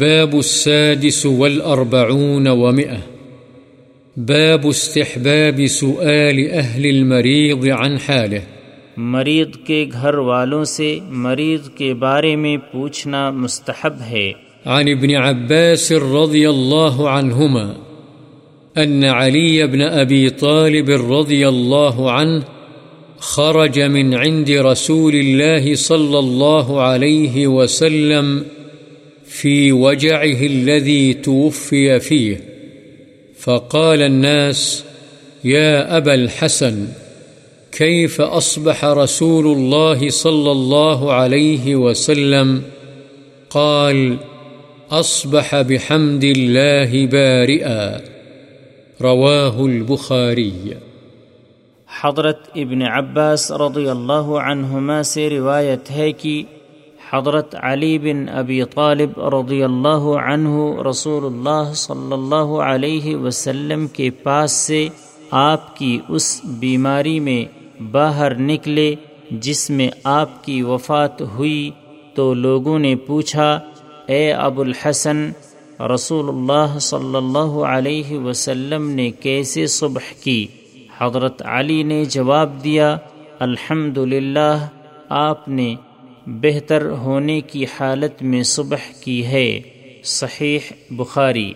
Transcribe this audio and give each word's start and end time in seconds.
باب 0.00 0.36
السادس 0.36 1.26
والأربعون 1.26 2.48
ومئة. 2.48 2.98
باب 4.16 4.66
استحباب 4.66 5.66
سؤال 5.66 6.38
أهل 6.52 6.84
المريض 6.84 7.68
عن 7.68 7.96
حاله. 8.08 8.40
مریض 8.96 9.46
کے 9.66 9.86
گھر 9.92 10.14
والوں 10.14 10.64
سے 10.64 10.98
مریض 11.08 11.68
کے 11.68 11.94
بارے 11.94 12.36
میں 12.36 12.56
پوچھنا 12.56 13.30
مستحب 13.30 13.92
ہے۔ 14.10 14.32
عن 14.64 14.84
ابن 14.88 15.14
عباس 15.14 15.92
رضي 15.92 16.46
الله 16.46 17.06
عنهما 17.06 17.72
أن 18.76 19.04
علي 19.04 19.66
بن 19.66 19.80
أبي 19.80 20.28
طالب 20.28 21.12
رضي 21.12 21.48
الله 21.48 22.10
عنه 22.10 22.40
خرج 23.18 23.80
من 23.80 24.14
عند 24.14 24.50
رسول 24.50 25.14
الله 25.14 25.74
صلى 25.74 26.18
الله 26.18 26.80
عليه 26.80 27.46
وسلم 27.46 28.42
في 29.26 29.72
وجعه 29.72 30.46
الذي 30.46 31.14
توفي 31.14 32.00
فيه. 32.00 32.44
فقال 33.38 34.02
الناس 34.02 34.84
يا 35.44 35.96
أبا 35.96 36.14
الحسن، 36.14 36.86
كيف 37.70 38.20
أصبح 38.20 38.84
رسول 38.84 39.46
الله 39.46 40.08
صلى 40.08 40.52
الله 40.52 41.12
عليه 41.12 41.76
وسلم؟ 41.76 42.62
قال 43.50 44.16
أصبح 44.90 45.60
بحمد 45.60 46.24
الله 46.24 47.06
بارئا. 47.06 48.00
رواه 49.00 49.66
البخاري. 49.66 50.70
حضرت 52.02 52.38
ابن 52.54 52.82
عباس 52.82 53.52
رضی 53.52 53.88
اللہ 53.88 54.26
عنہما 54.38 55.02
سے 55.02 55.30
روایت 55.30 55.90
ہے 55.90 56.12
کہ 56.12 56.42
حضرت 57.14 57.54
علی 57.62 57.98
بن 57.98 58.24
ابی 58.28 58.60
طالب 58.64 59.18
رضی 59.34 59.62
اللہ 59.62 60.06
عنہ 60.22 60.82
رسول 60.88 61.24
اللہ 61.24 61.72
صلی 61.76 62.12
اللہ 62.12 62.54
علیہ 62.62 63.16
وسلم 63.16 63.86
کے 63.88 64.08
پاس 64.22 64.52
سے 64.66 64.86
آپ 65.30 65.76
کی 65.76 65.98
اس 66.08 66.40
بیماری 66.60 67.18
میں 67.20 67.44
باہر 67.92 68.34
نکلے، 68.40 68.94
جس 69.42 69.68
میں 69.70 69.88
آپ 70.04 70.42
کی 70.44 70.60
وفات 70.62 71.22
ہوئی 71.34 71.70
تو 72.14 72.32
لوگوں 72.34 72.78
نے 72.78 72.94
پوچھا، 73.06 73.48
اے 74.08 74.32
ابو 74.32 74.62
الحسن، 74.62 75.24
رسول 75.94 76.28
اللہ 76.28 76.78
صلی 76.80 77.16
اللہ 77.16 77.56
علیہ 77.68 78.18
وسلم 78.18 78.90
نے 78.90 79.10
کیسے 79.20 79.66
صبح 79.70 80.12
کی؟ 80.22 80.46
حضرت 80.98 81.42
علی 81.46 81.82
نے 81.82 82.04
جواب 82.10 82.62
دیا 82.64 82.96
الحمد 83.40 83.98
آپ 85.10 85.48
نے 85.48 85.74
بہتر 86.26 86.90
ہونے 86.90 87.40
کی 87.40 87.64
حالت 87.64 88.22
میں 88.22 88.42
صبح 88.42 88.76
کی 89.00 89.26
ہے۔ 89.26 89.60
صحیح 90.04 90.58
بخاری۔ 90.90 91.52